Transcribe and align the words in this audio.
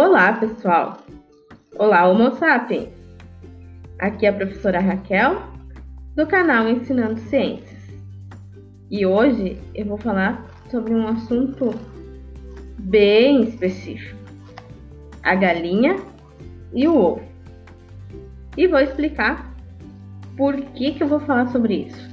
Olá, 0.00 0.32
pessoal! 0.34 0.98
Olá, 1.76 2.08
Homo 2.08 2.30
sapiens! 2.36 2.88
Aqui 3.98 4.26
é 4.26 4.28
a 4.28 4.32
professora 4.32 4.78
Raquel, 4.78 5.42
do 6.14 6.24
canal 6.24 6.68
Ensinando 6.68 7.18
Ciências. 7.18 7.82
E 8.88 9.04
hoje 9.04 9.60
eu 9.74 9.86
vou 9.86 9.98
falar 9.98 10.46
sobre 10.70 10.94
um 10.94 11.08
assunto 11.08 11.74
bem 12.78 13.42
específico: 13.42 14.16
a 15.24 15.34
galinha 15.34 15.96
e 16.72 16.86
o 16.86 16.96
ovo. 16.96 17.22
E 18.56 18.68
vou 18.68 18.78
explicar 18.78 19.52
por 20.36 20.54
que, 20.54 20.92
que 20.92 21.02
eu 21.02 21.08
vou 21.08 21.18
falar 21.18 21.48
sobre 21.48 21.88
isso. 21.88 22.08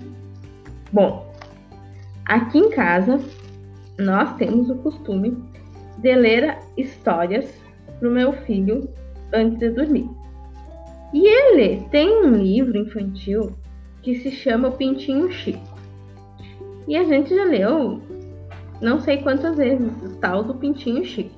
Bom, 0.91 1.31
aqui 2.25 2.57
em 2.57 2.71
casa 2.71 3.19
nós 3.99 4.35
temos 4.37 4.71
o 4.71 4.75
costume 4.77 5.37
de 5.99 6.15
ler 6.15 6.57
histórias 6.75 7.63
para 7.99 8.09
o 8.09 8.11
meu 8.11 8.33
filho 8.33 8.89
antes 9.33 9.59
de 9.59 9.69
dormir. 9.69 10.09
E 11.13 11.25
ele 11.25 11.85
tem 11.91 12.25
um 12.25 12.35
livro 12.35 12.77
infantil 12.77 13.51
que 14.01 14.15
se 14.15 14.31
chama 14.31 14.69
O 14.69 14.71
Pintinho 14.73 15.31
Chico. 15.31 15.75
E 16.87 16.95
a 16.95 17.03
gente 17.03 17.33
já 17.33 17.43
leu 17.45 18.01
não 18.81 18.99
sei 18.99 19.17
quantas 19.17 19.57
vezes 19.57 19.89
o 20.03 20.17
tal 20.17 20.43
do 20.43 20.55
Pintinho 20.55 21.05
Chico. 21.05 21.33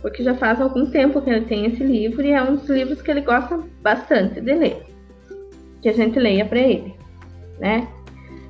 Porque 0.00 0.22
já 0.22 0.34
faz 0.34 0.60
algum 0.60 0.86
tempo 0.86 1.20
que 1.20 1.28
ele 1.28 1.44
tem 1.44 1.66
esse 1.66 1.82
livro 1.82 2.22
e 2.22 2.30
é 2.30 2.42
um 2.42 2.54
dos 2.54 2.68
livros 2.68 3.02
que 3.02 3.10
ele 3.10 3.22
gosta 3.22 3.58
bastante 3.82 4.40
de 4.40 4.54
ler. 4.54 4.82
Que 5.82 5.88
a 5.88 5.92
gente 5.92 6.18
leia 6.18 6.44
para 6.44 6.60
ele, 6.60 6.94
né? 7.58 7.88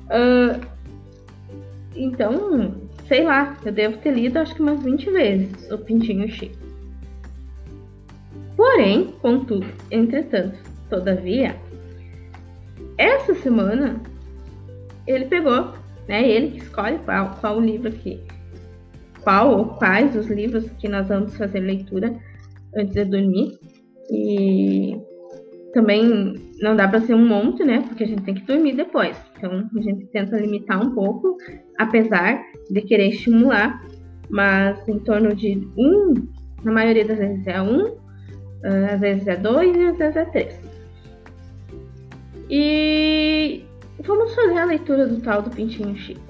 Uh, 0.05 0.63
então, 1.95 2.75
sei 3.07 3.23
lá, 3.23 3.57
eu 3.65 3.71
devo 3.71 3.97
ter 3.97 4.13
lido 4.13 4.37
acho 4.37 4.53
que 4.53 4.61
umas 4.61 4.81
20 4.83 5.09
vezes 5.09 5.71
o 5.71 5.77
Pintinho 5.77 6.29
Chico. 6.29 6.58
Porém, 8.59 9.13
contudo, 9.21 9.65
entretanto, 9.89 10.59
todavia, 10.89 11.55
essa 12.97 13.33
semana 13.35 14.01
ele 15.07 15.27
pegou, 15.27 15.71
né? 16.09 16.29
Ele 16.29 16.51
que 16.51 16.57
escolhe 16.57 16.99
qual, 17.05 17.37
qual 17.39 17.57
o 17.57 17.61
livro 17.61 17.89
que. 17.89 18.19
Qual 19.21 19.57
ou 19.57 19.65
quais 19.75 20.13
os 20.13 20.27
livros 20.27 20.69
que 20.71 20.89
nós 20.89 21.07
vamos 21.07 21.37
fazer 21.37 21.61
leitura 21.61 22.13
antes 22.75 22.93
de 22.95 23.05
dormir. 23.05 23.57
E 24.11 24.97
também 25.73 26.35
não 26.59 26.75
dá 26.75 26.85
para 26.85 26.99
ser 26.99 27.13
um 27.13 27.25
monte, 27.25 27.63
né? 27.63 27.81
Porque 27.87 28.03
a 28.03 28.07
gente 28.07 28.23
tem 28.23 28.35
que 28.35 28.45
dormir 28.45 28.75
depois. 28.75 29.15
Então 29.37 29.69
a 29.73 29.81
gente 29.81 30.05
tenta 30.07 30.37
limitar 30.37 30.85
um 30.85 30.93
pouco, 30.93 31.37
apesar 31.77 32.43
de 32.69 32.81
querer 32.81 33.07
estimular, 33.07 33.81
mas 34.29 34.85
em 34.85 34.99
torno 34.99 35.33
de 35.33 35.65
um, 35.77 36.13
na 36.61 36.73
maioria 36.73 37.05
das 37.05 37.19
vezes 37.19 37.47
é 37.47 37.61
um, 37.61 38.08
às 38.63 38.99
vezes 38.99 39.27
é 39.27 39.35
dois 39.35 39.75
e 39.75 39.85
às 39.85 39.97
vezes 39.97 40.15
é 40.15 40.25
três. 40.25 40.59
E 42.49 43.63
vamos 44.03 44.33
fazer 44.33 44.57
a 44.57 44.65
leitura 44.65 45.07
do 45.07 45.21
tal 45.21 45.41
do 45.41 45.49
Pintinho 45.49 45.95
Chico. 45.95 46.29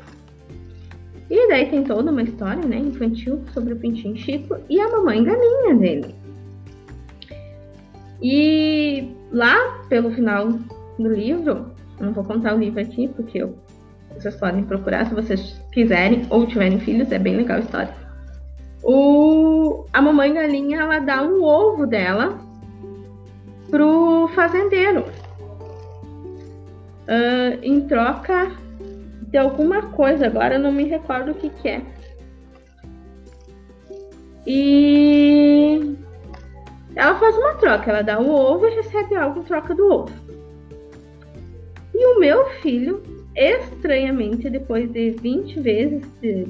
E 1.29 1.47
daí 1.47 1.69
tem 1.69 1.83
toda 1.83 2.11
uma 2.11 2.23
história, 2.23 2.65
né, 2.65 2.77
infantil 2.77 3.41
sobre 3.53 3.73
o 3.73 3.77
Pintinho 3.77 4.17
Chico 4.17 4.57
e 4.69 4.79
a 4.79 4.89
mamãe 4.89 5.23
galinha 5.23 5.75
dele. 5.75 6.15
E 8.21 9.15
lá 9.31 9.85
pelo 9.87 10.11
final 10.11 10.49
do 10.97 11.07
livro, 11.07 11.71
não 11.99 12.11
vou 12.11 12.23
contar 12.23 12.55
o 12.55 12.59
livro 12.59 12.81
aqui 12.81 13.07
porque 13.07 13.37
eu, 13.37 13.55
vocês 14.15 14.35
podem 14.35 14.63
procurar 14.63 15.05
se 15.05 15.13
vocês 15.13 15.61
quiserem 15.71 16.25
ou 16.29 16.45
tiverem 16.47 16.79
filhos, 16.79 17.11
é 17.11 17.19
bem 17.19 17.37
legal 17.37 17.57
a 17.57 17.61
história. 17.61 18.08
O, 18.83 19.85
a 19.91 20.01
mamãe 20.01 20.33
galinha 20.33 20.81
ela 20.81 20.99
dá 20.99 21.21
um 21.21 21.43
ovo 21.43 21.85
dela 21.85 22.39
pro 23.69 24.29
fazendeiro 24.33 25.05
uh, 27.09 27.59
em 27.61 27.81
troca 27.81 28.51
de 29.29 29.37
alguma 29.37 29.81
coisa. 29.91 30.27
Agora 30.27 30.55
eu 30.55 30.59
não 30.59 30.71
me 30.71 30.85
recordo 30.85 31.31
o 31.31 31.35
que, 31.35 31.49
que 31.49 31.67
é. 31.67 31.81
E 34.47 35.95
ela 36.95 37.19
faz 37.19 37.37
uma 37.37 37.53
troca, 37.55 37.91
ela 37.91 38.01
dá 38.01 38.19
o 38.19 38.31
ovo 38.31 38.65
e 38.65 38.75
recebe 38.75 39.15
algo 39.15 39.41
em 39.41 39.43
troca 39.43 39.75
do 39.75 39.91
ovo. 39.91 40.11
E 41.93 42.05
o 42.05 42.19
meu 42.19 42.45
filho, 42.61 43.03
estranhamente, 43.35 44.49
depois 44.49 44.91
de 44.91 45.11
20 45.11 45.59
vezes, 45.59 46.01
de, 46.21 46.47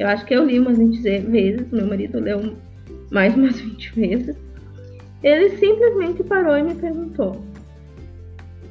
eu 0.00 0.08
acho 0.08 0.24
que 0.24 0.34
eu 0.34 0.46
li 0.46 0.58
umas 0.58 0.78
20 0.78 0.98
vezes, 1.28 1.70
meu 1.70 1.86
marido 1.86 2.18
leu 2.18 2.56
mais 3.10 3.36
umas 3.36 3.60
20 3.60 3.94
vezes, 3.94 4.36
ele 5.22 5.50
simplesmente 5.58 6.24
parou 6.24 6.56
e 6.56 6.62
me 6.62 6.74
perguntou: 6.74 7.44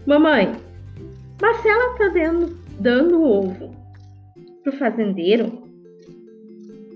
Mamãe, 0.08 0.56
mas 1.40 1.58
se 1.58 1.70
ela 1.70 1.96
tá 2.00 2.08
dando, 2.08 2.58
dando 2.80 3.24
ovo 3.24 3.70
pro 4.64 4.72
fazendeiro, 4.74 5.70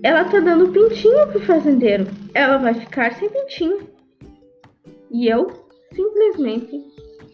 ela 0.02 0.24
tá 0.24 0.40
dando 0.40 0.72
pintinho 0.72 1.28
pro 1.28 1.38
fazendeiro, 1.38 2.08
ela 2.34 2.56
vai 2.56 2.74
ficar 2.74 3.14
sem 3.14 3.30
pintinho. 3.30 3.88
E 5.12 5.28
eu 5.28 5.46
simplesmente 5.92 6.76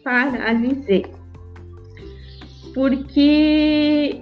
paralisei. 0.03 1.07
Porque 2.75 4.21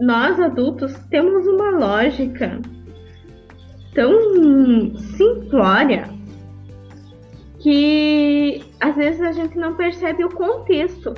nós 0.00 0.40
adultos 0.40 0.92
temos 1.10 1.46
uma 1.46 1.70
lógica 1.70 2.60
tão 3.94 4.96
simplória 5.16 6.04
que 7.60 8.64
às 8.80 8.96
vezes 8.96 9.20
a 9.20 9.32
gente 9.32 9.56
não 9.56 9.74
percebe 9.74 10.24
o 10.24 10.28
contexto 10.28 11.14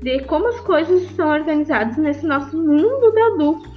de 0.00 0.20
como 0.24 0.48
as 0.48 0.60
coisas 0.60 1.02
são 1.12 1.28
organizadas 1.28 1.96
nesse 1.96 2.26
nosso 2.26 2.56
mundo 2.56 3.12
de 3.12 3.20
adulto. 3.20 3.70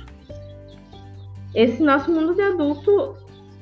Esse 1.53 1.83
nosso 1.83 2.11
mundo 2.11 2.33
de 2.33 2.41
adulto 2.41 3.15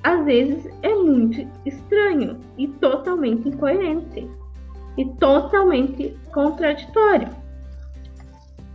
às 0.03 0.23
vezes 0.25 0.65
é 0.83 0.93
muito 0.93 1.45
estranho 1.65 2.37
e 2.57 2.67
totalmente 2.67 3.49
incoerente 3.49 4.29
e 4.97 5.05
totalmente 5.15 6.17
contraditório. 6.31 7.29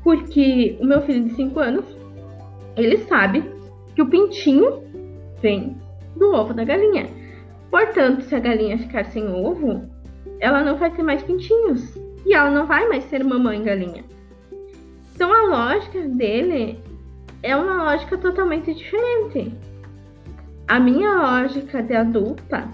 Porque 0.03 0.77
o 0.81 0.85
meu 0.85 1.01
filho 1.03 1.25
de 1.25 1.35
5 1.35 1.61
anos, 1.61 1.85
ele 2.77 2.99
sabe 2.99 3.45
que 3.95 4.03
o 4.03 4.07
pintinho 4.07 4.83
vem 5.41 5.77
do 6.17 6.33
ovo 6.35 6.55
da 6.55 6.65
galinha. 6.65 7.09
Portanto, 7.71 8.23
se 8.23 8.35
a 8.35 8.41
galinha 8.41 8.79
ficar 8.79 9.05
sem 9.07 9.27
ovo, 9.29 9.89
ela 10.41 10.63
não 10.63 10.77
vai 10.77 10.91
ter 10.91 11.03
mais 11.03 11.23
pintinhos 11.23 11.97
e 12.27 12.35
ela 12.35 12.51
não 12.51 12.67
vai 12.67 12.89
mais 12.89 13.05
ser 13.05 13.25
mamãe 13.25 13.63
galinha. 13.63 14.05
Então 15.15 15.33
a 15.33 15.47
lógica 15.47 16.01
dele 16.09 16.79
é 17.43 17.57
uma 17.57 17.85
lógica 17.85 18.17
totalmente 18.19 18.75
diferente. 18.75 19.53
A 20.69 20.79
minha 20.79 21.15
lógica 21.15 21.83
de 21.83 21.95
adulta 21.95 22.69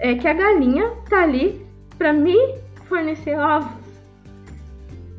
é 0.00 0.14
que 0.14 0.26
a 0.26 0.32
galinha 0.32 0.90
tá 1.08 1.22
ali 1.22 1.64
para 1.96 2.12
me 2.12 2.36
fornecer 2.88 3.38
ovos. 3.38 3.84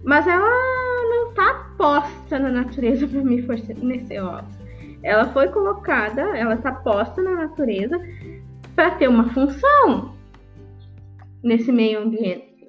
Mas 0.03 0.27
ela 0.27 0.74
tá 1.35 1.71
posta 1.77 2.39
na 2.39 2.49
natureza 2.49 3.07
para 3.07 3.21
me 3.21 3.41
fornecer 3.43 4.21
ovos. 4.21 4.55
Ela 5.03 5.25
foi 5.25 5.49
colocada, 5.49 6.21
ela 6.35 6.57
tá 6.57 6.71
posta 6.71 7.21
na 7.21 7.35
natureza 7.35 7.99
para 8.75 8.91
ter 8.91 9.07
uma 9.07 9.29
função 9.29 10.15
nesse 11.43 11.71
meio 11.71 11.99
ambiente. 11.99 12.67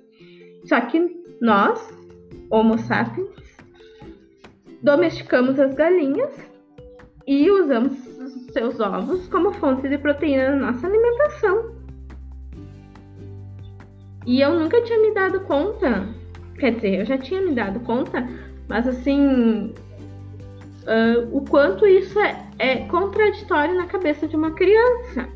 Só 0.65 0.81
que 0.82 1.25
nós, 1.41 1.97
Homo 2.50 2.78
sapiens, 2.78 3.56
domesticamos 4.82 5.58
as 5.58 5.75
galinhas 5.75 6.31
e 7.26 7.50
usamos 7.50 8.06
os 8.19 8.52
seus 8.52 8.79
ovos 8.81 9.26
como 9.29 9.52
fonte 9.55 9.88
de 9.88 9.99
proteína 9.99 10.50
na 10.50 10.73
nossa 10.73 10.87
alimentação. 10.87 11.75
E 14.26 14.40
eu 14.40 14.58
nunca 14.58 14.82
tinha 14.82 15.00
me 15.00 15.14
dado 15.14 15.40
conta, 15.40 16.08
quer 16.58 16.75
dizer, 16.75 17.00
eu 17.00 17.05
já 17.05 17.17
tinha 17.17 17.40
me 17.40 17.55
dado 17.55 17.81
conta, 17.81 18.29
mas 18.68 18.86
assim, 18.86 19.72
uh, 20.86 21.36
o 21.36 21.42
quanto 21.42 21.86
isso 21.86 22.18
é, 22.20 22.46
é, 22.58 22.76
contraditório 22.86 23.74
na 23.74 23.86
cabeça 23.86 24.26
de 24.26 24.36
uma 24.36 24.52
criança. 24.52 25.28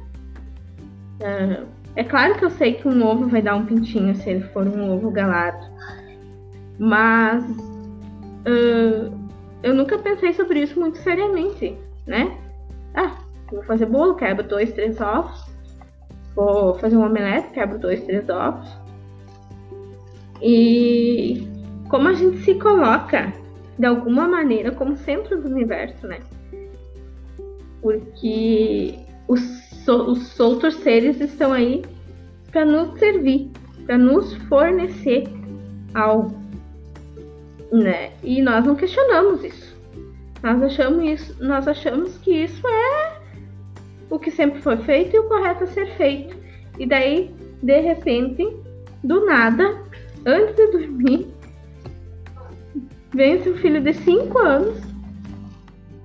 Uh, 1.20 1.66
é 1.96 2.04
claro 2.04 2.36
que 2.38 2.44
eu 2.44 2.50
sei 2.50 2.74
que 2.74 2.88
um 2.88 3.04
ovo 3.04 3.28
vai 3.28 3.42
dar 3.42 3.56
um 3.56 3.66
pintinho 3.66 4.14
se 4.14 4.30
ele 4.30 4.44
for 4.48 4.66
um 4.66 4.94
ovo 4.94 5.10
galado, 5.10 5.66
mas 6.78 7.44
uh, 7.44 9.12
eu 9.62 9.74
nunca 9.74 9.98
pensei 9.98 10.32
sobre 10.32 10.60
isso 10.62 10.78
muito 10.78 10.98
seriamente, 10.98 11.76
né? 12.06 12.38
Ah, 12.94 13.16
vou 13.50 13.62
fazer 13.64 13.86
bolo, 13.86 14.14
quebro 14.14 14.46
dois, 14.46 14.72
três 14.72 15.00
ovos. 15.00 15.50
Vou 16.34 16.74
fazer 16.78 16.96
um 16.96 17.04
omelete, 17.04 17.50
quebro 17.50 17.78
dois, 17.78 18.02
três 18.04 18.28
ovos. 18.28 18.68
E 20.40 21.46
como 21.90 22.08
a 22.08 22.14
gente 22.14 22.38
se 22.38 22.54
coloca 22.54 23.32
de 23.78 23.86
alguma 23.86 24.26
maneira 24.26 24.70
como 24.70 24.96
centro 24.96 25.40
do 25.40 25.48
universo, 25.48 26.06
né? 26.06 26.20
Porque 27.82 28.98
os 29.28 29.60
os 29.88 30.38
outros 30.38 30.74
seres 30.76 31.20
estão 31.20 31.52
aí 31.52 31.82
para 32.50 32.64
nos 32.64 32.98
servir, 32.98 33.50
para 33.86 33.96
nos 33.96 34.34
fornecer 34.48 35.24
algo, 35.94 36.36
né? 37.72 38.12
E 38.22 38.42
nós 38.42 38.64
não 38.64 38.74
questionamos 38.74 39.44
isso. 39.44 39.76
Nós 40.42 40.62
achamos 40.62 41.04
isso, 41.04 41.44
nós 41.44 41.68
achamos 41.68 42.16
que 42.18 42.44
isso 42.44 42.66
é 42.66 43.20
o 44.08 44.18
que 44.18 44.30
sempre 44.30 44.60
foi 44.60 44.76
feito 44.78 45.14
e 45.14 45.18
o 45.18 45.28
correto 45.28 45.64
a 45.64 45.66
ser 45.66 45.86
feito. 45.96 46.36
E 46.78 46.86
daí, 46.86 47.34
de 47.62 47.80
repente, 47.80 48.48
do 49.04 49.26
nada, 49.26 49.82
antes 50.26 50.56
de 50.56 50.66
dormir, 50.68 51.28
vem 53.14 53.42
seu 53.42 53.56
filho 53.56 53.80
de 53.80 53.92
5 53.92 54.38
anos 54.38 54.78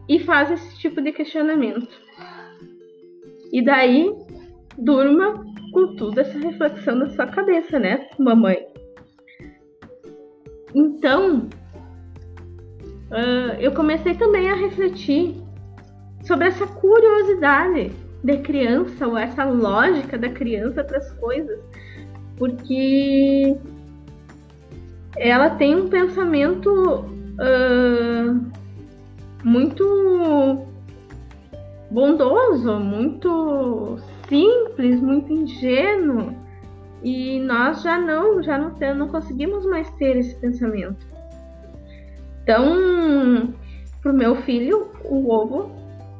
e 0.08 0.20
faz 0.20 0.52
esse 0.52 0.78
tipo 0.78 1.02
de 1.02 1.12
questionamento. 1.12 1.90
E 3.52 3.64
daí, 3.64 4.14
durma 4.78 5.44
com 5.72 5.96
toda 5.96 6.22
essa 6.22 6.38
reflexão 6.38 6.96
na 6.96 7.10
sua 7.10 7.28
cabeça, 7.28 7.80
né, 7.80 8.08
mamãe? 8.18 8.66
Então, 10.74 11.48
uh, 13.12 13.60
eu 13.60 13.72
comecei 13.74 14.14
também 14.16 14.50
a 14.50 14.56
refletir 14.56 15.36
sobre 16.24 16.48
essa 16.48 16.68
curiosidade 16.68 17.92
da 18.24 18.38
criança, 18.38 19.08
ou 19.08 19.18
essa 19.18 19.46
lógica 19.46 20.18
da 20.18 20.30
criança 20.30 20.84
para 20.84 20.98
as 20.98 21.12
coisas, 21.14 21.60
porque 22.38 23.56
ela 25.18 25.50
tem 25.52 25.76
um 25.76 25.88
pensamento 25.88 27.06
uh, 27.40 28.52
muito 29.44 30.66
bondoso, 31.92 32.80
muito 32.80 33.98
simples, 34.28 35.00
muito 35.02 35.32
ingênuo. 35.32 36.34
E 37.04 37.40
nós 37.40 37.84
já 37.84 38.00
não, 38.00 38.42
já 38.42 38.58
não, 38.58 38.74
não 38.96 39.08
conseguimos 39.10 39.66
mais 39.66 39.90
ter 39.92 40.18
esse 40.18 40.36
pensamento. 40.36 41.06
Então, 42.42 43.54
pro 44.02 44.14
meu 44.14 44.36
filho, 44.38 44.92
o 45.04 45.32
ovo 45.32 45.72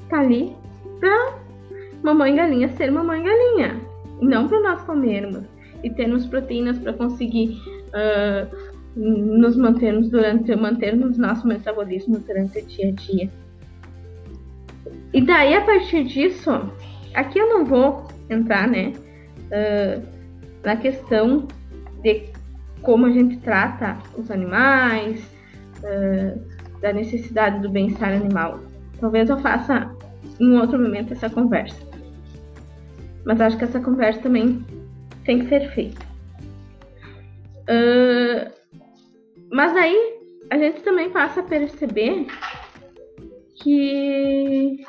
tá 0.10 0.20
ali 0.20 0.56
pra 1.00 1.38
mamãe 2.04 2.36
galinha 2.36 2.70
ser 2.70 2.92
mamãe 2.92 3.24
galinha, 3.24 3.82
e 4.22 4.26
não 4.26 4.48
para 4.48 4.60
nós 4.60 4.82
comermos 4.84 5.44
e 5.84 5.90
termos 5.90 6.26
proteínas 6.26 6.78
para 6.80 6.94
conseguir 6.94 7.60
uh, 7.90 8.65
nos 8.96 9.58
mantermos 9.58 10.10
durante 10.10 10.56
mantermos 10.56 11.18
nosso 11.18 11.46
metabolismo 11.48 12.20
durante 12.20 12.60
o 12.60 12.66
dia 12.66 12.90
a 12.90 12.92
dia. 12.92 13.30
E 15.14 15.22
daí 15.22 15.56
a 15.56 15.62
partir 15.62 16.06
disso, 16.06 16.52
aqui 17.14 17.40
eu 17.40 17.50
não 17.50 17.66
vou 17.66 18.08
entrar, 18.30 18.68
né, 18.68 18.94
uh, 19.52 20.02
na 20.64 20.76
questão 20.78 21.48
de 22.02 22.30
como 22.82 23.06
a 23.06 23.12
gente 23.12 23.38
trata 23.38 23.98
os 24.18 24.30
animais, 24.30 25.22
uh, 25.80 26.80
da 26.82 26.94
necessidade 26.94 27.60
do 27.62 27.70
bem-estar 27.70 28.14
animal. 28.14 28.60
Talvez 29.00 29.30
eu 29.30 29.38
faça 29.40 29.92
em 30.40 30.58
outro 30.58 30.80
momento 30.80 31.14
essa 31.14 31.30
conversa. 31.30 31.80
Mas 33.26 33.42
acho 33.42 33.58
que 33.58 33.64
essa 33.64 33.80
conversa 33.80 34.22
também 34.22 34.64
tem 35.24 35.40
que 35.40 35.48
ser 35.48 35.72
feita. 35.72 36.06
Uh, 37.64 38.55
mas 39.52 39.76
aí 39.76 40.20
a 40.50 40.58
gente 40.58 40.82
também 40.82 41.10
passa 41.10 41.40
a 41.40 41.44
perceber 41.44 42.28
que 43.56 44.86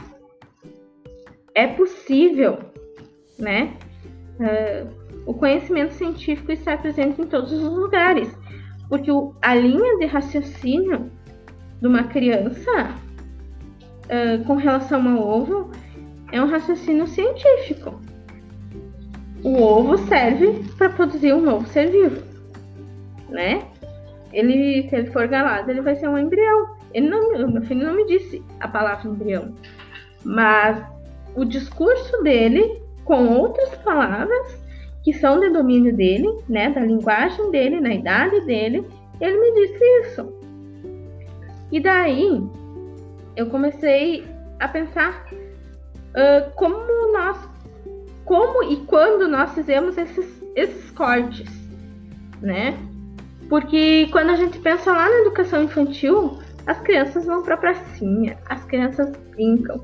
é 1.54 1.66
possível, 1.66 2.58
né? 3.38 3.76
Uh, 4.38 5.06
o 5.24 5.34
conhecimento 5.34 5.94
científico 5.94 6.52
está 6.52 6.76
presente 6.76 7.20
em 7.20 7.26
todos 7.26 7.52
os 7.52 7.62
lugares, 7.62 8.28
porque 8.88 9.10
o, 9.10 9.34
a 9.40 9.54
linha 9.54 9.98
de 9.98 10.06
raciocínio 10.06 11.10
de 11.80 11.86
uma 11.86 12.04
criança 12.04 12.94
uh, 14.04 14.44
com 14.44 14.56
relação 14.56 15.08
ao 15.08 15.26
ovo 15.26 15.70
é 16.32 16.42
um 16.42 16.46
raciocínio 16.46 17.06
científico 17.06 17.98
o 19.46 19.62
ovo 19.62 19.96
serve 20.08 20.64
para 20.76 20.88
produzir 20.90 21.32
um 21.32 21.40
novo 21.40 21.68
ser 21.68 21.88
vivo, 21.88 22.20
né? 23.28 23.62
Ele, 24.36 24.86
se 24.90 24.94
ele 24.94 25.10
for 25.10 25.26
galado, 25.26 25.70
ele 25.70 25.80
vai 25.80 25.96
ser 25.96 26.08
um 26.08 26.18
embrião. 26.18 26.76
Ele 26.92 27.08
não, 27.08 27.48
meu 27.48 27.62
filho 27.62 27.86
não 27.86 27.96
me 27.96 28.06
disse 28.06 28.44
a 28.60 28.68
palavra 28.68 29.08
embrião, 29.08 29.54
mas 30.22 30.84
o 31.34 31.42
discurso 31.42 32.22
dele, 32.22 32.82
com 33.06 33.28
outras 33.28 33.74
palavras 33.76 34.60
que 35.02 35.14
são 35.14 35.40
de 35.40 35.48
domínio 35.48 35.96
dele, 35.96 36.28
né, 36.48 36.68
da 36.68 36.82
linguagem 36.82 37.50
dele, 37.50 37.80
na 37.80 37.94
idade 37.94 38.40
dele, 38.42 38.86
ele 39.22 39.40
me 39.40 39.54
disse 39.54 39.84
isso. 40.02 40.32
E 41.72 41.80
daí 41.80 42.42
eu 43.36 43.46
comecei 43.46 44.22
a 44.60 44.68
pensar 44.68 45.26
uh, 45.32 46.50
como 46.56 46.76
nós 47.12 47.38
como 48.26 48.64
e 48.64 48.84
quando 48.84 49.28
nós 49.28 49.54
fizemos 49.54 49.96
esses, 49.96 50.42
esses 50.54 50.90
cortes, 50.90 51.48
né? 52.42 52.76
Porque 53.48 54.08
quando 54.10 54.30
a 54.30 54.36
gente 54.36 54.58
pensa 54.58 54.92
lá 54.92 55.08
na 55.08 55.18
educação 55.18 55.62
infantil, 55.62 56.38
as 56.66 56.80
crianças 56.80 57.24
vão 57.26 57.42
para 57.42 57.56
pracinha, 57.56 58.36
as 58.46 58.64
crianças 58.64 59.16
brincam, 59.30 59.80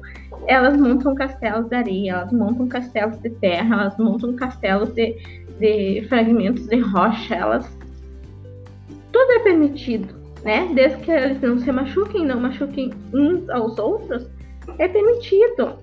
elas 0.49 0.77
montam 0.77 1.15
castelos 1.15 1.69
de 1.69 1.77
areia, 1.77 2.13
elas 2.13 2.33
montam 2.33 2.67
castelos 2.67 3.19
de 3.19 3.31
terra, 3.31 3.83
elas 3.83 3.97
montam 3.99 4.35
castelos 4.35 4.93
de, 4.93 5.17
de 5.61 6.05
fragmentos 6.09 6.67
de 6.67 6.81
rocha, 6.81 7.35
elas. 7.35 7.79
Tudo 9.13 9.31
é 9.31 9.39
permitido, 9.41 10.13
né? 10.43 10.69
Desde 10.75 10.99
que 10.99 11.11
eles 11.13 11.41
não 11.41 11.59
se 11.59 11.71
machuquem, 11.71 12.27
não 12.27 12.41
machuquem 12.41 12.93
uns 13.15 13.49
aos 13.51 13.79
outros, 13.79 14.29
é 14.79 14.89
permitido. 14.89 15.79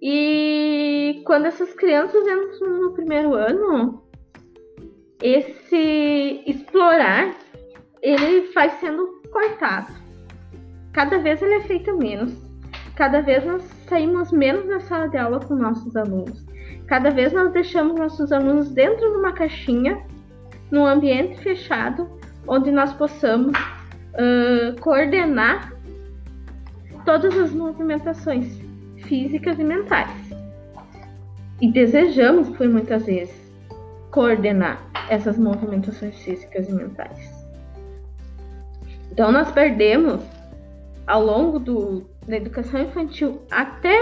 E 0.00 1.22
quando 1.26 1.46
essas 1.46 1.72
crianças 1.74 2.22
entram 2.26 2.80
no 2.80 2.92
primeiro 2.92 3.34
ano, 3.34 4.05
esse 5.22 6.42
explorar 6.46 7.34
ele 8.02 8.52
vai 8.52 8.70
sendo 8.78 9.20
cortado. 9.30 9.92
Cada 10.92 11.18
vez 11.18 11.42
ele 11.42 11.54
é 11.54 11.60
feito 11.62 11.96
menos. 11.96 12.34
Cada 12.94 13.20
vez 13.20 13.44
nós 13.44 13.62
saímos 13.88 14.32
menos 14.32 14.66
da 14.66 14.80
sala 14.80 15.08
de 15.08 15.18
aula 15.18 15.40
com 15.40 15.54
nossos 15.54 15.96
alunos. 15.96 16.44
Cada 16.86 17.10
vez 17.10 17.32
nós 17.32 17.52
deixamos 17.52 17.98
nossos 17.98 18.32
alunos 18.32 18.70
dentro 18.70 19.10
de 19.10 19.16
uma 19.18 19.32
caixinha, 19.32 20.00
num 20.70 20.86
ambiente 20.86 21.38
fechado, 21.40 22.08
onde 22.46 22.70
nós 22.70 22.92
possamos 22.94 23.58
uh, 23.58 24.80
coordenar 24.80 25.72
todas 27.04 27.36
as 27.38 27.52
movimentações 27.52 28.60
físicas 29.04 29.58
e 29.58 29.64
mentais. 29.64 30.10
E 31.60 31.70
desejamos, 31.70 32.48
por 32.50 32.68
muitas 32.68 33.04
vezes, 33.06 33.45
coordenar 34.16 34.82
essas 35.10 35.36
movimentações 35.36 36.18
físicas 36.20 36.66
e 36.70 36.72
mentais. 36.72 37.46
Então, 39.12 39.30
nós 39.30 39.52
perdemos, 39.52 40.22
ao 41.06 41.22
longo 41.22 41.58
do, 41.58 42.08
da 42.26 42.38
educação 42.38 42.80
infantil 42.80 43.42
até 43.50 43.94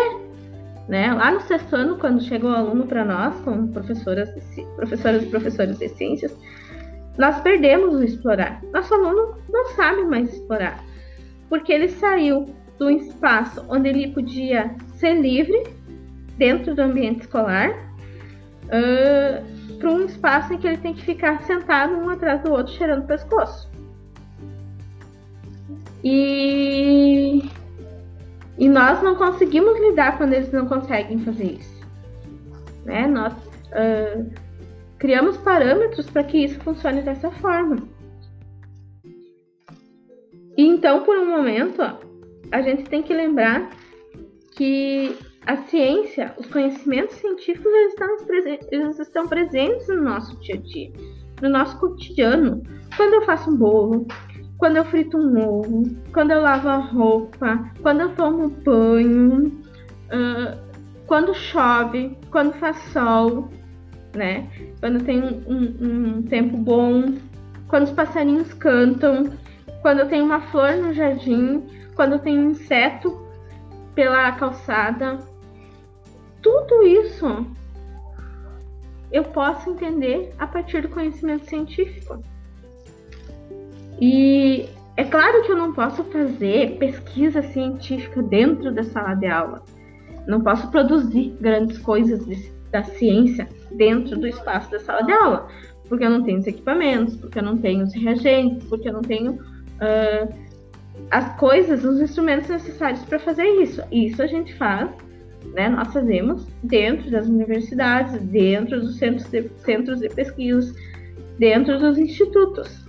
né, 0.88 1.12
lá 1.12 1.32
no 1.32 1.40
sexto 1.40 1.74
ano, 1.74 1.98
quando 1.98 2.22
chegou 2.22 2.52
o 2.52 2.54
aluno 2.54 2.86
para 2.86 3.04
nós, 3.04 3.34
como 3.40 3.66
professoras, 3.72 4.30
professoras 4.76 5.24
e 5.24 5.26
professores 5.26 5.78
de 5.78 5.88
ciências, 5.88 6.32
nós 7.18 7.40
perdemos 7.40 7.92
o 7.96 8.04
explorar. 8.04 8.62
Nosso 8.72 8.94
aluno 8.94 9.36
não 9.48 9.66
sabe 9.70 10.04
mais 10.04 10.32
explorar, 10.32 10.80
porque 11.48 11.72
ele 11.72 11.88
saiu 11.88 12.54
do 12.78 12.88
espaço 12.88 13.64
onde 13.68 13.88
ele 13.88 14.12
podia 14.12 14.76
ser 14.94 15.14
livre 15.14 15.60
dentro 16.38 16.72
do 16.72 16.82
ambiente 16.82 17.22
escolar 17.22 17.70
uh, 18.66 19.63
para 19.84 19.92
um 19.92 20.06
espaço 20.06 20.54
em 20.54 20.56
que 20.56 20.66
ele 20.66 20.78
tem 20.78 20.94
que 20.94 21.04
ficar 21.04 21.42
sentado 21.42 21.92
um 21.92 22.08
atrás 22.08 22.40
do 22.42 22.50
outro 22.50 22.72
cheirando 22.72 23.04
o 23.04 23.06
pescoço. 23.06 23.70
E, 26.02 27.42
e 28.56 28.66
nós 28.66 29.02
não 29.02 29.14
conseguimos 29.14 29.78
lidar 29.78 30.16
quando 30.16 30.32
eles 30.32 30.50
não 30.50 30.66
conseguem 30.66 31.18
fazer 31.18 31.58
isso. 31.60 31.86
Né? 32.86 33.06
Nós 33.06 33.34
uh, 33.34 34.30
criamos 34.98 35.36
parâmetros 35.36 36.08
para 36.08 36.24
que 36.24 36.38
isso 36.38 36.58
funcione 36.60 37.02
dessa 37.02 37.30
forma. 37.32 37.76
E 40.56 40.66
então, 40.66 41.02
por 41.02 41.18
um 41.18 41.30
momento, 41.30 41.82
a 42.50 42.62
gente 42.62 42.84
tem 42.84 43.02
que 43.02 43.12
lembrar 43.12 43.68
que 44.52 45.14
a 45.46 45.56
ciência, 45.68 46.34
os 46.38 46.46
conhecimentos 46.46 47.16
científicos, 47.16 47.72
eles 47.72 47.92
estão, 47.92 48.16
eles 48.70 48.98
estão 48.98 49.28
presentes 49.28 49.88
no 49.88 50.02
nosso 50.02 50.38
dia 50.40 50.54
a 50.54 50.58
dia, 50.58 50.92
no 51.42 51.48
nosso 51.48 51.78
cotidiano. 51.78 52.62
Quando 52.96 53.14
eu 53.14 53.22
faço 53.22 53.50
um 53.50 53.56
bolo, 53.56 54.06
quando 54.58 54.76
eu 54.76 54.84
frito 54.84 55.18
um 55.18 55.38
ovo, 55.46 55.82
quando 56.12 56.30
eu 56.30 56.40
lavo 56.40 56.68
a 56.68 56.76
roupa, 56.76 57.70
quando 57.82 58.00
eu 58.00 58.14
tomo 58.14 58.48
banho, 58.48 59.46
uh, 60.06 60.58
quando 61.06 61.34
chove, 61.34 62.16
quando 62.30 62.54
faz 62.54 62.78
sol, 62.92 63.50
né? 64.14 64.48
Quando 64.80 65.04
tem 65.04 65.22
um, 65.22 66.16
um, 66.16 66.22
tempo 66.22 66.56
bom, 66.56 67.14
quando 67.68 67.84
os 67.84 67.92
passarinhos 67.92 68.54
cantam, 68.54 69.24
quando 69.82 70.08
tem 70.08 70.22
uma 70.22 70.40
flor 70.40 70.76
no 70.76 70.94
jardim, 70.94 71.62
quando 71.94 72.18
tem 72.20 72.38
um 72.38 72.50
inseto 72.50 73.20
pela 73.94 74.32
calçada. 74.32 75.18
Tudo 76.44 76.82
isso 76.86 77.46
eu 79.10 79.24
posso 79.24 79.70
entender 79.70 80.34
a 80.38 80.46
partir 80.46 80.82
do 80.82 80.90
conhecimento 80.90 81.46
científico. 81.46 82.22
E 83.98 84.68
é 84.96 85.04
claro 85.04 85.42
que 85.42 85.52
eu 85.52 85.56
não 85.56 85.72
posso 85.72 86.04
fazer 86.04 86.76
pesquisa 86.78 87.42
científica 87.42 88.22
dentro 88.22 88.70
da 88.74 88.84
sala 88.84 89.14
de 89.14 89.26
aula. 89.26 89.62
Não 90.26 90.42
posso 90.42 90.70
produzir 90.70 91.34
grandes 91.40 91.78
coisas 91.78 92.26
de, 92.26 92.52
da 92.70 92.84
ciência 92.84 93.48
dentro 93.72 94.18
do 94.18 94.26
espaço 94.26 94.70
da 94.70 94.80
sala 94.80 95.02
de 95.02 95.12
aula, 95.12 95.48
porque 95.88 96.04
eu 96.04 96.10
não 96.10 96.22
tenho 96.22 96.40
os 96.40 96.46
equipamentos, 96.46 97.16
porque 97.16 97.38
eu 97.38 97.42
não 97.42 97.56
tenho 97.56 97.84
os 97.84 97.94
reagentes, 97.94 98.68
porque 98.68 98.88
eu 98.88 98.92
não 98.92 99.02
tenho 99.02 99.32
uh, 99.32 100.34
as 101.10 101.36
coisas, 101.38 101.84
os 101.84 102.00
instrumentos 102.00 102.48
necessários 102.48 103.02
para 103.04 103.18
fazer 103.18 103.46
isso. 103.62 103.82
Isso 103.90 104.22
a 104.22 104.26
gente 104.26 104.54
faz, 104.56 104.90
né? 105.52 105.68
Nós 105.68 105.92
fazemos 105.92 106.46
dentro 106.62 107.10
das 107.10 107.26
universidades, 107.26 108.20
dentro 108.22 108.80
dos 108.80 108.96
centros 108.96 109.28
de, 109.30 109.48
centros 109.58 110.00
de 110.00 110.08
pesquisa, 110.08 110.74
dentro 111.38 111.78
dos 111.78 111.98
institutos. 111.98 112.84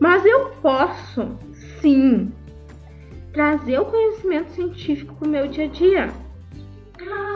Mas 0.00 0.24
eu 0.24 0.50
posso, 0.60 1.36
sim, 1.80 2.30
trazer 3.32 3.78
o 3.78 3.84
conhecimento 3.84 4.50
científico 4.50 5.14
para 5.14 5.28
o 5.28 5.30
meu 5.30 5.48
dia 5.48 5.64
a 5.64 5.68
dia. 5.68 6.08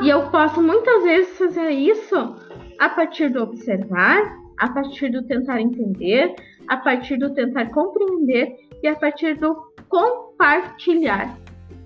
E 0.02 0.08
eu 0.08 0.28
posso 0.30 0.62
muitas 0.62 1.04
vezes 1.04 1.38
fazer 1.38 1.70
isso 1.70 2.36
a 2.78 2.88
partir 2.88 3.30
do 3.30 3.42
observar, 3.42 4.36
a 4.58 4.68
partir 4.68 5.10
do 5.10 5.22
tentar 5.22 5.60
entender, 5.60 6.34
a 6.68 6.76
partir 6.76 7.16
do 7.16 7.32
tentar 7.32 7.70
compreender 7.70 8.56
e 8.82 8.88
a 8.88 8.94
partir 8.94 9.38
do 9.38 9.56
compartilhar 9.88 11.38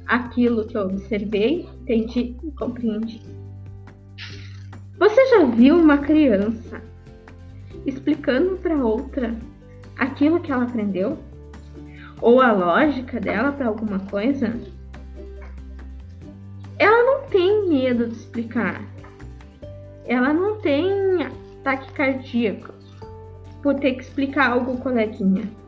aquilo 0.07 0.67
que 0.67 0.77
eu 0.77 0.83
observei, 0.83 1.69
entendi 1.91 2.37
e 2.45 2.51
compreendi. 2.53 3.21
Você 4.99 5.27
já 5.27 5.45
viu 5.47 5.77
uma 5.77 5.99
criança 5.99 6.81
explicando 7.85 8.57
para 8.59 8.77
outra 8.77 9.35
aquilo 9.99 10.41
que 10.41 10.53
ela 10.53 10.65
aprendeu? 10.65 11.19
Ou 12.21 12.41
a 12.41 12.53
lógica 12.53 13.19
dela 13.19 13.51
para 13.51 13.67
alguma 13.67 13.99
coisa? 13.99 14.55
Ela 16.79 17.03
não 17.03 17.29
tem 17.29 17.69
medo 17.69 18.07
de 18.07 18.15
explicar. 18.15 18.83
Ela 20.07 20.33
não 20.33 20.59
tem 20.59 21.25
ataque 21.25 21.93
cardíaco 21.93 22.75
por 23.63 23.75
ter 23.77 23.95
que 23.95 24.03
explicar 24.03 24.53
algo 24.53 24.79
coleguinha. 24.79 25.60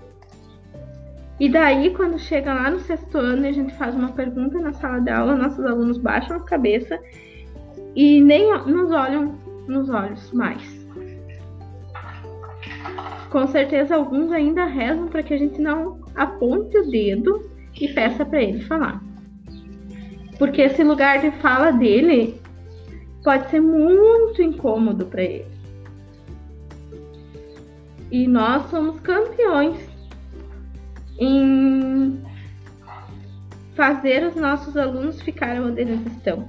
E 1.42 1.48
daí, 1.48 1.90
quando 1.90 2.20
chega 2.20 2.54
lá 2.54 2.70
no 2.70 2.78
sexto 2.78 3.18
ano 3.18 3.44
a 3.48 3.50
gente 3.50 3.74
faz 3.74 3.96
uma 3.96 4.12
pergunta 4.12 4.60
na 4.60 4.72
sala 4.74 5.00
de 5.00 5.10
aula, 5.10 5.34
nossos 5.34 5.64
alunos 5.66 5.98
baixam 5.98 6.36
a 6.36 6.44
cabeça 6.44 6.96
e 7.96 8.20
nem 8.20 8.56
nos 8.64 8.92
olham 8.92 9.36
nos 9.66 9.90
olhos 9.90 10.30
mais. 10.30 10.86
Com 13.28 13.44
certeza, 13.48 13.96
alguns 13.96 14.30
ainda 14.30 14.66
rezam 14.66 15.08
para 15.08 15.24
que 15.24 15.34
a 15.34 15.36
gente 15.36 15.60
não 15.60 15.98
aponte 16.14 16.78
o 16.78 16.88
dedo 16.88 17.50
e 17.74 17.88
peça 17.88 18.24
para 18.24 18.40
ele 18.40 18.60
falar. 18.60 19.02
Porque 20.38 20.62
esse 20.62 20.84
lugar 20.84 21.18
de 21.22 21.32
fala 21.40 21.72
dele 21.72 22.40
pode 23.24 23.50
ser 23.50 23.60
muito 23.60 24.40
incômodo 24.40 25.06
para 25.06 25.24
ele. 25.24 25.46
E 28.12 28.28
nós 28.28 28.70
somos 28.70 29.00
campeões 29.00 29.91
em 31.18 32.22
fazer 33.74 34.26
os 34.26 34.34
nossos 34.34 34.76
alunos 34.76 35.20
ficarem 35.22 35.62
onde 35.62 35.80
eles 35.80 36.04
estão. 36.06 36.46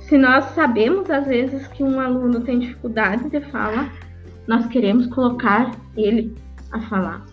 Se 0.00 0.18
nós 0.18 0.44
sabemos 0.54 1.10
às 1.10 1.26
vezes 1.26 1.66
que 1.68 1.82
um 1.82 1.98
aluno 1.98 2.40
tem 2.40 2.58
dificuldade 2.58 3.30
de 3.30 3.40
fala, 3.40 3.90
nós 4.46 4.66
queremos 4.66 5.06
colocar 5.06 5.70
ele 5.96 6.34
a 6.70 6.80
falar. 6.82 7.24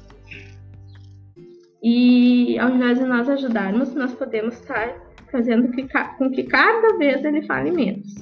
E 1.84 2.58
ao 2.60 2.70
invés 2.70 3.00
de 3.00 3.06
nós 3.06 3.30
ajudarmos, 3.30 3.94
nós 3.96 4.14
podemos 4.14 4.54
estar 4.56 4.96
fazendo 5.32 5.70
com 6.18 6.30
que 6.32 6.44
cada 6.44 6.98
vez 6.98 7.24
ele 7.24 7.42
fale 7.44 7.72
menos. 7.72 8.16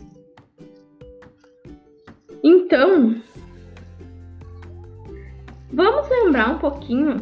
Então, 2.43 3.21
vamos 5.71 6.09
lembrar 6.09 6.55
um 6.55 6.59
pouquinho 6.59 7.17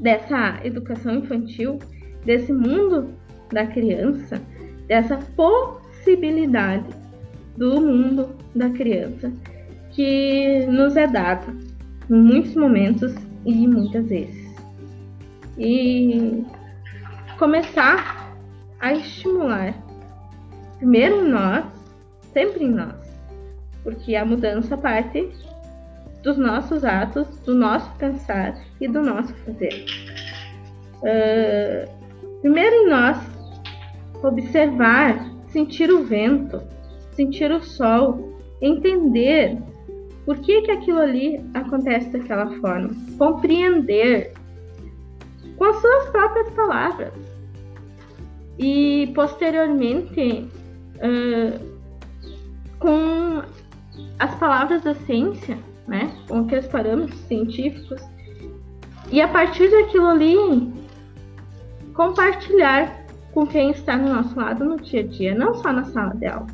dessa 0.00 0.60
educação 0.64 1.16
infantil, 1.16 1.78
desse 2.24 2.52
mundo 2.52 3.14
da 3.52 3.66
criança, 3.66 4.40
dessa 4.86 5.18
possibilidade 5.36 6.88
do 7.56 7.80
mundo 7.80 8.30
da 8.54 8.68
criança 8.70 9.32
que 9.90 10.66
nos 10.66 10.96
é 10.96 11.06
dado 11.06 11.56
em 12.10 12.14
muitos 12.14 12.54
momentos 12.54 13.14
e 13.44 13.66
muitas 13.66 14.06
vezes. 14.08 14.54
E 15.56 16.44
começar 17.38 18.34
a 18.80 18.92
estimular, 18.92 19.74
primeiro 20.78 21.24
em 21.24 21.30
nós, 21.30 21.64
sempre 22.32 22.64
em 22.64 22.70
nós, 22.70 22.96
porque 23.84 24.16
a 24.16 24.24
mudança 24.24 24.76
parte 24.76 25.30
dos 26.24 26.38
nossos 26.38 26.84
atos, 26.84 27.28
do 27.40 27.54
nosso 27.54 27.88
pensar 27.96 28.58
e 28.80 28.88
do 28.88 29.02
nosso 29.02 29.32
fazer. 29.44 29.84
Uh, 31.02 32.40
primeiro 32.40 32.74
em 32.74 32.88
nós, 32.88 33.18
observar, 34.22 35.30
sentir 35.48 35.90
o 35.90 36.02
vento, 36.02 36.62
sentir 37.12 37.52
o 37.52 37.62
sol, 37.62 38.40
entender 38.62 39.58
por 40.24 40.38
que, 40.38 40.62
que 40.62 40.70
aquilo 40.70 41.00
ali 41.00 41.44
acontece 41.52 42.08
daquela 42.08 42.50
forma? 42.58 42.90
Compreender 43.18 44.32
com 45.58 45.64
as 45.64 45.76
suas 45.76 46.08
próprias 46.08 46.50
palavras. 46.50 47.12
E 48.58 49.12
posteriormente, 49.14 50.48
uh, 50.96 51.74
com 52.78 53.42
as 54.18 54.34
palavras 54.36 54.82
da 54.82 54.94
ciência, 54.94 55.58
né? 55.86 56.14
com 56.28 56.40
aqueles 56.40 56.66
parâmetros 56.66 57.18
científicos, 57.20 58.02
e 59.10 59.20
a 59.20 59.28
partir 59.28 59.70
daquilo 59.70 60.06
ali, 60.06 60.36
compartilhar 61.94 63.04
com 63.32 63.46
quem 63.46 63.70
está 63.70 63.96
no 63.96 64.14
nosso 64.14 64.38
lado 64.38 64.64
no 64.64 64.76
dia 64.76 65.00
a 65.00 65.06
dia, 65.06 65.34
não 65.34 65.54
só 65.54 65.72
na 65.72 65.84
sala 65.84 66.14
de 66.14 66.26
aula 66.26 66.46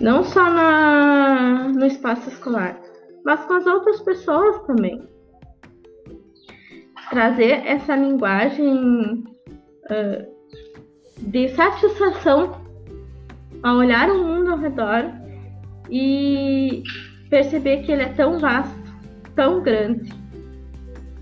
não 0.00 0.24
só 0.24 0.50
na, 0.50 1.68
no 1.68 1.84
espaço 1.84 2.28
escolar, 2.30 2.80
mas 3.24 3.44
com 3.44 3.52
as 3.52 3.66
outras 3.66 4.00
pessoas 4.00 4.58
também. 4.62 5.06
Trazer 7.10 7.66
essa 7.66 7.94
linguagem 7.94 9.24
uh, 9.90 10.26
de 11.18 11.48
satisfação 11.50 12.58
ao 13.62 13.76
olhar 13.76 14.08
o 14.10 14.24
mundo 14.24 14.52
ao 14.52 14.58
redor 14.58 15.04
e 15.90 16.82
perceber 17.30 17.78
que 17.84 17.92
ele 17.92 18.02
é 18.02 18.08
tão 18.08 18.38
vasto, 18.38 18.92
tão 19.34 19.62
grande 19.62 20.12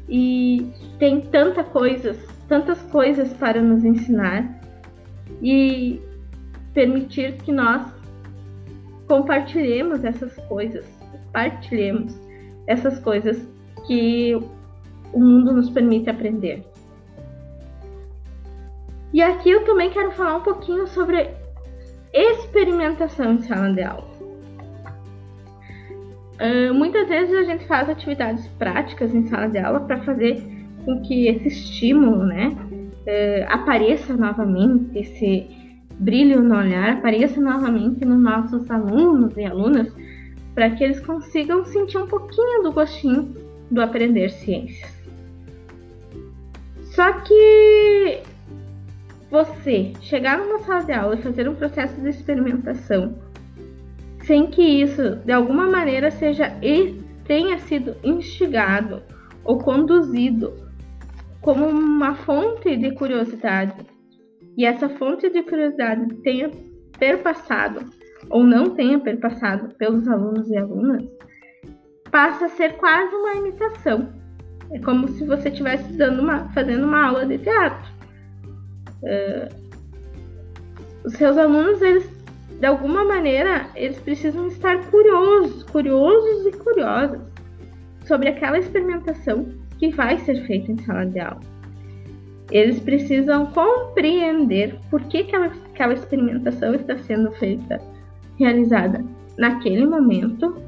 e 0.08 0.72
tem 0.98 1.20
tanta 1.20 1.62
coisas, 1.62 2.16
tantas 2.48 2.80
coisas 2.84 3.32
para 3.34 3.60
nos 3.60 3.84
ensinar 3.84 4.58
e 5.42 6.00
permitir 6.72 7.36
que 7.36 7.52
nós 7.52 7.86
compartilhemos 9.06 10.02
essas 10.02 10.34
coisas, 10.46 10.86
partilhemos 11.32 12.18
essas 12.66 12.98
coisas 12.98 13.46
que 13.86 14.34
o 15.12 15.20
mundo 15.20 15.52
nos 15.52 15.70
permite 15.70 16.08
aprender. 16.08 16.64
E 19.12 19.22
aqui 19.22 19.50
eu 19.50 19.64
também 19.64 19.90
quero 19.90 20.10
falar 20.12 20.36
um 20.36 20.42
pouquinho 20.42 20.86
sobre 20.86 21.30
experimentação 22.12 23.34
em 23.34 23.42
sala 23.42 23.72
de 23.72 23.82
aula. 23.82 24.07
Uh, 26.40 26.72
muitas 26.72 27.08
vezes 27.08 27.34
a 27.34 27.42
gente 27.42 27.66
faz 27.66 27.88
atividades 27.88 28.46
práticas 28.58 29.14
em 29.14 29.26
sala 29.26 29.48
de 29.48 29.58
aula 29.58 29.80
para 29.80 30.00
fazer 30.02 30.40
com 30.84 31.02
que 31.02 31.26
esse 31.26 31.48
estímulo, 31.48 32.24
né, 32.24 32.56
uh, 32.56 33.52
apareça 33.52 34.16
novamente, 34.16 34.96
esse, 34.96 35.46
brilho 35.98 36.40
no 36.42 36.56
olhar 36.56 36.94
apareça 36.94 37.40
novamente 37.40 38.04
nos 38.04 38.20
nossos 38.20 38.70
alunos 38.70 39.36
e 39.36 39.44
alunas 39.44 39.92
para 40.54 40.70
que 40.70 40.84
eles 40.84 41.00
consigam 41.00 41.64
sentir 41.64 41.98
um 41.98 42.06
pouquinho 42.06 42.62
do 42.62 42.72
gostinho 42.72 43.34
do 43.70 43.80
aprender 43.80 44.30
ciências. 44.30 44.96
Só 46.82 47.12
que 47.12 48.22
você 49.30 49.92
chegar 50.00 50.38
numa 50.38 50.60
sala 50.60 50.84
de 50.84 50.92
aula 50.92 51.14
e 51.16 51.22
fazer 51.22 51.48
um 51.48 51.54
processo 51.54 52.00
de 52.00 52.08
experimentação 52.08 53.14
sem 54.28 54.46
que 54.46 54.62
isso 54.62 55.16
de 55.24 55.32
alguma 55.32 55.66
maneira 55.66 56.10
seja 56.10 56.52
tenha 57.24 57.58
sido 57.58 57.96
instigado 58.04 59.02
ou 59.42 59.58
conduzido 59.58 60.54
como 61.40 61.66
uma 61.66 62.14
fonte 62.14 62.76
de 62.76 62.92
curiosidade 62.92 63.74
e 64.54 64.66
essa 64.66 64.88
fonte 64.90 65.30
de 65.30 65.42
curiosidade 65.42 66.14
tenha 66.16 66.50
perpassado 66.98 67.86
ou 68.28 68.44
não 68.44 68.70
tenha 68.70 68.98
perpassado 68.98 69.74
pelos 69.76 70.06
alunos 70.06 70.50
e 70.50 70.56
alunas, 70.58 71.04
passa 72.10 72.46
a 72.46 72.48
ser 72.50 72.76
quase 72.76 73.14
uma 73.14 73.34
imitação. 73.36 74.12
É 74.70 74.78
como 74.80 75.08
se 75.08 75.24
você 75.24 75.48
estivesse 75.48 75.90
dando 75.94 76.20
uma, 76.20 76.48
fazendo 76.50 76.84
uma 76.84 77.06
aula 77.06 77.24
de 77.24 77.38
teatro. 77.38 77.90
Uh, 79.02 79.68
os 81.04 81.14
seus 81.14 81.38
alunos, 81.38 81.80
eles, 81.80 82.17
de 82.58 82.66
alguma 82.66 83.04
maneira, 83.04 83.68
eles 83.76 83.98
precisam 84.00 84.48
estar 84.48 84.78
curiosos, 84.90 85.62
curiosos 85.64 86.46
e 86.46 86.52
curiosas 86.52 87.20
sobre 88.04 88.28
aquela 88.28 88.58
experimentação 88.58 89.46
que 89.78 89.90
vai 89.90 90.18
ser 90.18 90.44
feita 90.44 90.72
em 90.72 90.78
sala 90.78 91.06
de 91.06 91.20
aula. 91.20 91.40
Eles 92.50 92.80
precisam 92.80 93.46
compreender 93.46 94.76
por 94.90 95.02
que 95.04 95.18
aquela, 95.18 95.46
aquela 95.46 95.94
experimentação 95.94 96.74
está 96.74 96.96
sendo 96.98 97.30
feita, 97.32 97.80
realizada 98.38 99.04
naquele 99.36 99.86
momento 99.86 100.60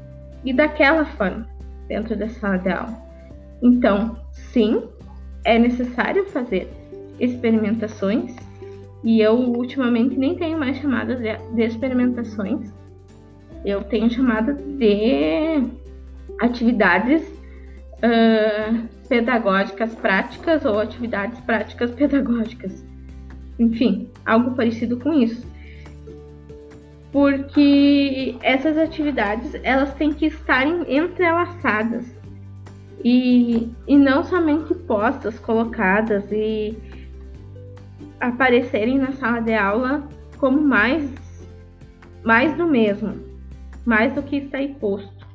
e 0.45 0.53
daquela 0.53 1.05
forma 1.05 1.45
dentro 1.87 2.15
da 2.15 2.29
sala 2.29 2.57
de 2.57 2.69
aula. 2.69 2.97
Então, 3.61 4.17
sim, 4.31 4.81
é 5.43 5.59
necessário 5.59 6.25
fazer 6.27 6.71
experimentações 7.19 8.33
e 9.03 9.19
eu 9.19 9.33
ultimamente 9.35 10.17
nem 10.17 10.35
tenho 10.35 10.59
mais 10.59 10.77
chamadas 10.77 11.19
de, 11.19 11.35
de 11.55 11.63
experimentações. 11.63 12.71
Eu 13.65 13.83
tenho 13.83 14.09
chamada 14.09 14.53
de 14.53 15.63
atividades 16.39 17.21
uh, 17.97 18.87
pedagógicas 19.07 19.93
práticas 19.95 20.65
ou 20.65 20.79
atividades 20.79 21.39
práticas 21.41 21.91
pedagógicas. 21.91 22.85
Enfim, 23.59 24.09
algo 24.25 24.55
parecido 24.55 24.97
com 24.97 25.13
isso. 25.13 25.45
Porque 27.11 28.35
essas 28.41 28.77
atividades 28.77 29.53
elas 29.63 29.93
têm 29.95 30.13
que 30.13 30.27
estar 30.27 30.65
entrelaçadas 30.65 32.05
e, 33.03 33.69
e 33.87 33.97
não 33.97 34.23
somente 34.23 34.73
postas, 34.73 35.37
colocadas 35.39 36.31
e 36.31 36.77
aparecerem 38.21 38.97
na 38.97 39.11
sala 39.13 39.41
de 39.41 39.53
aula 39.53 40.07
como 40.37 40.61
mais, 40.61 41.09
mais 42.23 42.55
do 42.55 42.67
mesmo, 42.67 43.13
mais 43.85 44.13
do 44.13 44.23
que 44.23 44.37
está 44.37 44.59
aí 44.59 44.73
posto. 44.75 45.27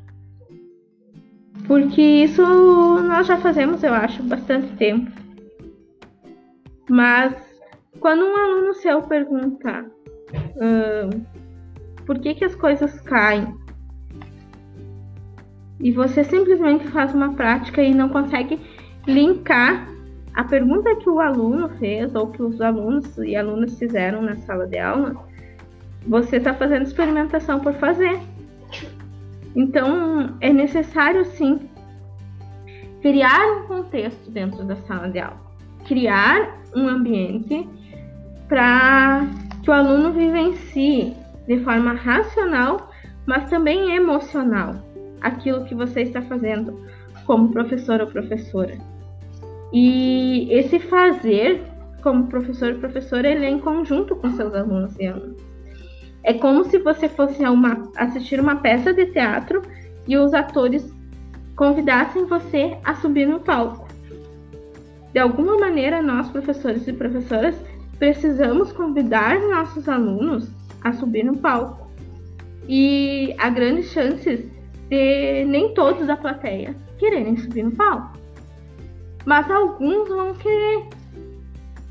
Porque 1.67 2.01
isso 2.01 2.43
nós 3.03 3.27
já 3.27 3.37
fazemos, 3.39 3.83
eu 3.83 3.93
acho, 3.93 4.23
bastante 4.23 4.75
tempo. 4.77 5.11
Mas 6.89 7.35
quando 7.99 8.25
um 8.25 8.37
aluno 8.37 8.75
seu 8.75 9.03
pergunta 9.03 9.85
uh, 10.57 11.27
por 12.05 12.19
que, 12.21 12.35
que 12.35 12.45
as 12.45 12.55
coisas 12.55 13.01
caem 13.01 13.53
e 15.81 15.91
você 15.93 16.25
simplesmente 16.25 16.87
faz 16.89 17.13
uma 17.13 17.35
prática 17.35 17.83
e 17.83 17.93
não 17.93 18.09
consegue 18.09 18.61
linkar 19.07 19.96
a 20.37 20.45
pergunta 20.45 20.95
que 20.97 21.09
o 21.09 21.19
aluno 21.19 21.71
fez 21.79 22.15
ou 22.15 22.27
que 22.27 22.43
os 22.43 22.61
alunos 22.61 23.17
e 23.17 23.35
alunas 23.35 23.79
fizeram 23.79 24.21
na 24.21 24.37
sala 24.37 24.67
de 24.67 24.79
aula, 24.79 25.17
você 26.07 26.37
está 26.37 26.53
fazendo 26.53 26.83
experimentação 26.83 27.59
por 27.59 27.73
fazer. 27.75 28.21
Então, 29.57 30.37
é 30.43 30.53
necessário 30.53 31.25
sim 31.25 31.59
criar 33.01 33.41
um 33.57 33.67
contexto 33.67 34.31
dentro 34.31 34.63
da 34.63 34.77
sala 34.77 35.09
de 35.09 35.19
aula, 35.19 35.41
criar 35.87 36.61
um 36.75 36.87
ambiente 36.87 37.67
para 38.47 39.27
que 39.63 39.71
o 39.71 39.73
aluno 39.73 40.13
vivencie 40.13 41.17
de 41.47 41.61
forma 41.65 41.95
racional, 41.95 42.91
mas 43.25 43.49
também 43.49 43.97
emocional 43.97 44.75
aquilo 45.23 45.65
que 45.65 45.75
você 45.75 46.03
está 46.03 46.21
fazendo 46.21 46.79
como 47.25 47.53
professor 47.53 48.03
ou 48.03 48.07
professora. 48.07 48.77
E 49.73 50.49
esse 50.51 50.79
fazer 50.79 51.63
como 52.03 52.29
professor 52.29 52.75
ou 52.75 52.79
professora, 52.79 53.29
ele 53.29 53.45
é 53.45 53.51
em 53.51 53.59
conjunto 53.59 54.15
com 54.15 54.31
seus 54.31 54.55
alunos 54.55 54.97
e 54.99 55.07
alunas. 55.07 55.37
É 56.23 56.35
como 56.35 56.65
se 56.65 56.79
você 56.79 57.09
fosse 57.09 57.45
uma, 57.45 57.91
assistir 57.97 58.39
uma 58.39 58.57
peça 58.57 58.95
de 58.95 59.07
teatro 59.07 59.63
e 60.07 60.17
os 60.17 60.33
atores 60.33 60.89
convidassem 61.57 62.27
você 62.27 62.77
a 62.85 62.95
subir 62.95 63.27
no 63.27 63.41
palco. 63.41 63.89
De 65.13 65.19
alguma 65.19 65.59
maneira, 65.59 66.03
nós, 66.03 66.29
professores 66.29 66.87
e 66.87 66.93
professoras, 66.93 67.57
precisamos 67.99 68.71
convidar 68.71 69.41
nossos 69.41 69.89
alunos 69.89 70.49
a 70.83 70.93
subir 70.93 71.25
no 71.25 71.39
palco. 71.39 71.91
E 72.69 73.35
há 73.39 73.49
grandes 73.49 73.91
chances 73.91 74.45
de 74.89 75.45
nem 75.45 75.75
todos 75.75 76.07
da 76.07 76.17
plateia 76.17 76.77
quererem 76.99 77.37
subir 77.37 77.65
no 77.65 77.73
palco. 77.73 78.17
Mas 79.27 79.51
alguns 79.51 80.09
vão 80.09 80.33
querer. 80.35 80.89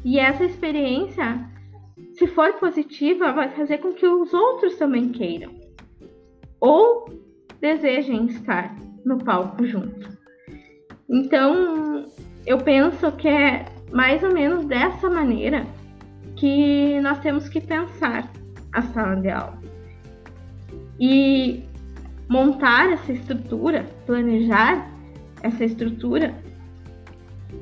E 0.03 0.17
essa 0.17 0.43
experiência 0.43 1.53
se 2.17 2.27
for 2.27 2.53
positiva, 2.53 3.33
vai 3.33 3.49
fazer 3.49 3.79
com 3.79 3.93
que 3.93 4.07
os 4.07 4.33
outros 4.33 4.77
também 4.77 5.09
queiram 5.09 5.51
ou 6.61 7.05
desejem 7.59 8.25
estar 8.27 8.75
no 9.05 9.17
palco 9.17 9.65
junto. 9.65 10.09
Então, 11.09 12.05
eu 12.45 12.57
penso 12.57 13.11
que 13.13 13.27
é 13.27 13.65
mais 13.91 14.23
ou 14.23 14.33
menos 14.33 14.65
dessa 14.65 15.09
maneira 15.09 15.65
que 16.37 16.99
nós 17.01 17.19
temos 17.19 17.49
que 17.49 17.61
pensar 17.61 18.31
a 18.73 18.81
sala 18.81 19.15
de 19.15 19.29
aula. 19.29 19.61
E 20.99 21.63
montar 22.29 22.91
essa 22.93 23.11
estrutura, 23.11 23.85
planejar 24.05 24.89
essa 25.43 25.65
estrutura, 25.65 26.33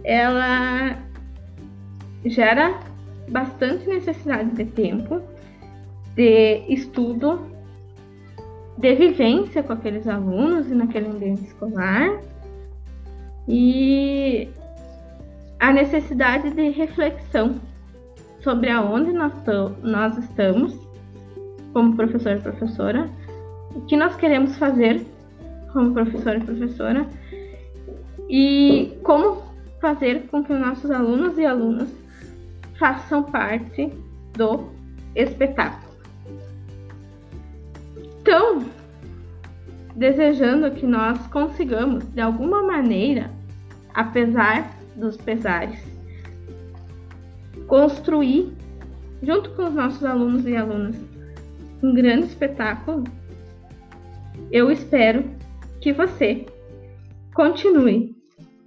ela 0.03 0.97
gera 2.25 2.79
bastante 3.29 3.87
necessidade 3.87 4.51
de 4.51 4.65
tempo, 4.65 5.21
de 6.15 6.63
estudo, 6.69 7.39
de 8.77 8.95
vivência 8.95 9.63
com 9.63 9.73
aqueles 9.73 10.07
alunos 10.07 10.69
e 10.69 10.73
naquele 10.73 11.07
ambiente 11.07 11.43
escolar 11.43 12.19
e 13.47 14.49
a 15.59 15.71
necessidade 15.71 16.51
de 16.51 16.69
reflexão 16.69 17.59
sobre 18.41 18.69
aonde 18.69 19.13
nós, 19.13 19.33
nós 19.81 20.17
estamos 20.17 20.77
como 21.71 21.95
professor 21.95 22.37
e 22.37 22.39
professora, 22.39 23.09
o 23.73 23.81
que 23.81 23.95
nós 23.95 24.15
queremos 24.15 24.57
fazer 24.57 25.05
como 25.71 25.93
professor 25.93 26.35
e 26.35 26.39
professora 26.41 27.07
e 28.29 28.97
como 29.03 29.41
fazer 29.83 30.27
com 30.31 30.41
que 30.41 30.53
os 30.53 30.59
nossos 30.61 30.89
alunos 30.89 31.37
e 31.37 31.45
alunas 31.45 31.89
façam 32.79 33.21
parte 33.21 33.91
do 34.33 34.69
espetáculo. 35.13 35.91
Então, 38.21 38.63
desejando 39.93 40.71
que 40.71 40.87
nós 40.87 41.27
consigamos, 41.27 42.05
de 42.13 42.21
alguma 42.21 42.63
maneira, 42.63 43.29
apesar 43.93 44.73
dos 44.95 45.17
pesares, 45.17 45.83
construir, 47.67 48.53
junto 49.21 49.49
com 49.49 49.65
os 49.65 49.73
nossos 49.73 50.05
alunos 50.05 50.47
e 50.47 50.55
alunas, 50.55 50.95
um 51.83 51.93
grande 51.93 52.27
espetáculo, 52.27 53.03
eu 54.49 54.71
espero 54.71 55.25
que 55.81 55.91
você 55.91 56.45
continue 57.33 58.12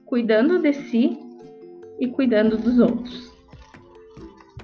cuidando 0.07 0.59
de 0.59 0.73
si 0.73 1.19
e 2.01 2.07
cuidando 2.09 2.57
dos 2.57 2.79
outros. 2.79 3.33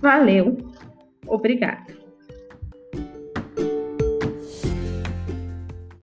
Valeu, 0.00 0.56
obrigada. 1.26 2.01